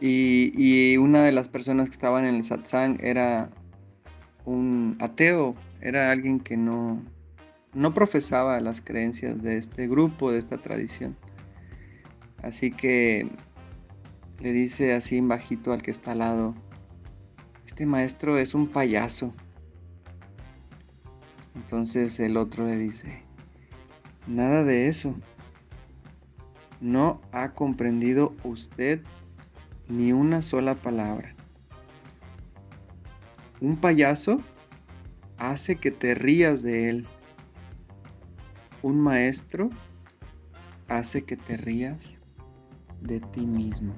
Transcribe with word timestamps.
Y, 0.00 0.96
una 0.98 1.22
de 1.22 1.32
las 1.32 1.48
personas 1.48 1.88
que 1.88 1.94
estaban 1.94 2.24
en 2.24 2.34
el 2.34 2.44
satsang 2.44 2.98
era 3.02 3.50
un 4.44 4.96
ateo, 5.00 5.54
era 5.80 6.10
alguien 6.10 6.40
que 6.40 6.56
no, 6.56 7.02
no 7.74 7.94
profesaba 7.94 8.60
las 8.60 8.80
creencias 8.80 9.42
de 9.42 9.56
este 9.56 9.88
grupo, 9.88 10.30
de 10.30 10.38
esta 10.38 10.58
tradición. 10.58 11.16
Así 12.42 12.70
que 12.70 13.28
le 14.40 14.52
dice 14.52 14.92
así 14.92 15.16
en 15.16 15.28
bajito 15.28 15.72
al 15.72 15.82
que 15.82 15.90
está 15.90 16.12
al 16.12 16.18
lado, 16.18 16.54
este 17.66 17.86
maestro 17.86 18.38
es 18.38 18.54
un 18.54 18.68
payaso. 18.68 19.34
Entonces 21.54 22.20
el 22.20 22.36
otro 22.36 22.66
le 22.66 22.76
dice, 22.76 23.22
nada 24.26 24.62
de 24.62 24.88
eso. 24.88 25.14
No 26.80 27.22
ha 27.32 27.52
comprendido 27.52 28.34
usted 28.44 29.00
ni 29.88 30.12
una 30.12 30.42
sola 30.42 30.74
palabra. 30.74 31.34
Un 33.60 33.76
payaso 33.76 34.40
hace 35.38 35.76
que 35.76 35.90
te 35.90 36.14
rías 36.14 36.62
de 36.62 36.90
él. 36.90 37.06
Un 38.82 39.00
maestro 39.00 39.70
hace 40.88 41.24
que 41.24 41.36
te 41.36 41.56
rías 41.56 42.18
de 43.00 43.20
ti 43.20 43.46
mismo. 43.46 43.94